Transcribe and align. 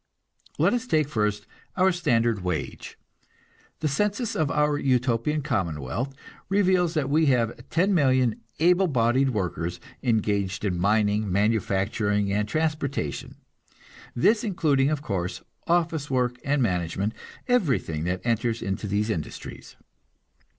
Let 0.57 0.73
us 0.73 0.87
take, 0.87 1.07
first, 1.07 1.45
our 1.77 1.91
standard 1.91 2.41
wage. 2.43 2.97
The 3.81 3.87
census 3.87 4.35
of 4.35 4.49
our 4.49 4.79
Utopian 4.79 5.43
commonwealth 5.43 6.15
reveals 6.49 6.95
that 6.95 7.07
we 7.07 7.27
have 7.27 7.69
ten 7.69 7.93
million 7.93 8.41
able 8.59 8.87
bodied 8.87 9.29
workers 9.29 9.79
engaged 10.01 10.65
in 10.65 10.79
mining, 10.79 11.31
manufacturing, 11.31 12.33
and 12.33 12.47
transportation; 12.47 13.35
this 14.15 14.43
including, 14.43 14.89
of 14.89 15.03
course, 15.03 15.43
office 15.67 16.09
work 16.09 16.39
and 16.43 16.63
management 16.63 17.13
everything 17.47 18.03
that 18.05 18.21
enters 18.23 18.63
into 18.63 18.87
these 18.87 19.11
industries. 19.11 19.75